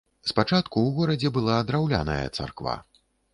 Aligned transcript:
Спачатку 0.29 0.77
ў 0.83 0.89
горадзе 0.99 1.31
была 1.35 1.59
драўляная 1.69 2.25
царква. 2.37 2.75